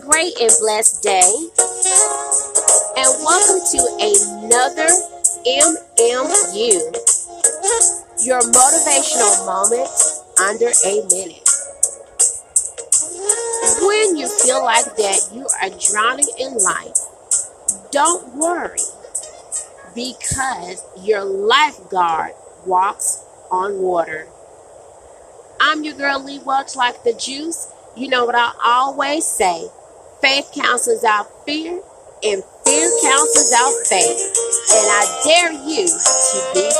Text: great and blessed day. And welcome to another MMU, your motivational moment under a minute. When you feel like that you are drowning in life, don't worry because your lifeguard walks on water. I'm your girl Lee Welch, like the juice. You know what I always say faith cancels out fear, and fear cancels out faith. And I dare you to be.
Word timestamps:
great 0.00 0.34
and 0.40 0.50
blessed 0.60 1.02
day. 1.02 1.32
And 2.96 3.10
welcome 3.22 3.60
to 3.72 3.80
another 4.00 4.88
MMU, 5.46 6.78
your 8.24 8.40
motivational 8.40 9.46
moment 9.46 9.88
under 10.40 10.66
a 10.66 11.06
minute. 11.10 11.48
When 13.82 14.16
you 14.16 14.28
feel 14.28 14.64
like 14.64 14.96
that 14.96 15.30
you 15.32 15.46
are 15.62 15.70
drowning 15.78 16.28
in 16.38 16.56
life, 16.58 16.96
don't 17.90 18.34
worry 18.34 18.78
because 19.94 20.82
your 21.02 21.24
lifeguard 21.24 22.32
walks 22.66 23.24
on 23.50 23.78
water. 23.78 24.26
I'm 25.60 25.84
your 25.84 25.94
girl 25.94 26.22
Lee 26.22 26.40
Welch, 26.40 26.74
like 26.74 27.04
the 27.04 27.12
juice. 27.14 27.70
You 27.96 28.08
know 28.08 28.24
what 28.24 28.34
I 28.34 28.52
always 28.64 29.24
say 29.24 29.68
faith 30.24 30.50
cancels 30.54 31.04
out 31.04 31.26
fear, 31.44 31.72
and 32.24 32.42
fear 32.64 32.90
cancels 33.02 33.52
out 33.60 33.74
faith. 33.84 34.20
And 34.72 34.88
I 34.90 35.20
dare 35.22 35.52
you 35.68 35.86
to 35.86 36.50
be. 36.54 36.73